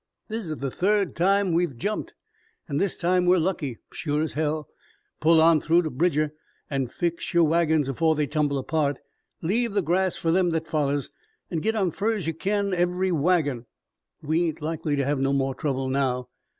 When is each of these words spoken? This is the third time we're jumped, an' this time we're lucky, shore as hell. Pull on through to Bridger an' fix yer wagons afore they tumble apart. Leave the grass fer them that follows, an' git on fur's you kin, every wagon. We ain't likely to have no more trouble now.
This 0.29 0.45
is 0.45 0.55
the 0.57 0.71
third 0.71 1.15
time 1.15 1.53
we're 1.53 1.67
jumped, 1.67 2.15
an' 2.67 2.77
this 2.77 2.97
time 2.97 3.27
we're 3.27 3.37
lucky, 3.37 3.77
shore 3.93 4.23
as 4.23 4.33
hell. 4.33 4.67
Pull 5.19 5.39
on 5.39 5.61
through 5.61 5.83
to 5.83 5.91
Bridger 5.91 6.33
an' 6.71 6.87
fix 6.87 7.31
yer 7.35 7.43
wagons 7.43 7.87
afore 7.87 8.15
they 8.15 8.25
tumble 8.25 8.57
apart. 8.57 8.97
Leave 9.43 9.73
the 9.73 9.83
grass 9.83 10.17
fer 10.17 10.31
them 10.31 10.49
that 10.49 10.65
follows, 10.65 11.11
an' 11.51 11.59
git 11.59 11.75
on 11.75 11.91
fur's 11.91 12.25
you 12.25 12.33
kin, 12.33 12.73
every 12.73 13.11
wagon. 13.11 13.67
We 14.23 14.45
ain't 14.45 14.59
likely 14.59 14.95
to 14.95 15.05
have 15.05 15.19
no 15.19 15.33
more 15.33 15.53
trouble 15.53 15.87
now. 15.87 16.29